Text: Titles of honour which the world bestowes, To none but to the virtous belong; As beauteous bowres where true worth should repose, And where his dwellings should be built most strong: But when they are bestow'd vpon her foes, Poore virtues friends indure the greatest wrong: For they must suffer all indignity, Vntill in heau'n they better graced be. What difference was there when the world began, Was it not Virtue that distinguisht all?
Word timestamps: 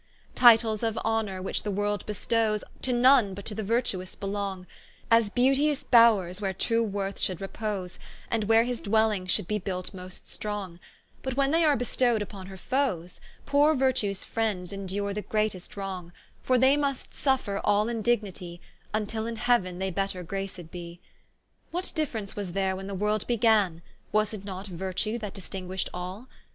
Titles 0.33 0.81
of 0.81 0.97
honour 1.05 1.43
which 1.43 1.61
the 1.61 1.69
world 1.69 2.03
bestowes, 2.07 2.63
To 2.81 2.91
none 2.91 3.35
but 3.35 3.45
to 3.45 3.53
the 3.53 3.61
virtous 3.61 4.15
belong; 4.15 4.65
As 5.11 5.29
beauteous 5.29 5.83
bowres 5.83 6.41
where 6.41 6.55
true 6.55 6.83
worth 6.83 7.19
should 7.19 7.39
repose, 7.39 7.99
And 8.31 8.45
where 8.45 8.63
his 8.63 8.79
dwellings 8.81 9.29
should 9.29 9.47
be 9.47 9.59
built 9.59 9.93
most 9.93 10.27
strong: 10.27 10.79
But 11.21 11.37
when 11.37 11.51
they 11.51 11.63
are 11.63 11.75
bestow'd 11.77 12.27
vpon 12.27 12.47
her 12.47 12.57
foes, 12.57 13.21
Poore 13.45 13.75
virtues 13.75 14.23
friends 14.23 14.73
indure 14.73 15.13
the 15.13 15.21
greatest 15.21 15.77
wrong: 15.77 16.13
For 16.41 16.57
they 16.57 16.75
must 16.75 17.13
suffer 17.13 17.61
all 17.63 17.87
indignity, 17.87 18.59
Vntill 18.95 19.29
in 19.29 19.35
heau'n 19.35 19.77
they 19.77 19.91
better 19.91 20.23
graced 20.23 20.71
be. 20.71 20.99
What 21.69 21.91
difference 21.93 22.35
was 22.35 22.53
there 22.53 22.75
when 22.75 22.87
the 22.87 22.95
world 22.95 23.27
began, 23.27 23.83
Was 24.11 24.33
it 24.33 24.43
not 24.45 24.65
Virtue 24.65 25.19
that 25.19 25.35
distinguisht 25.35 25.89
all? 25.93 26.27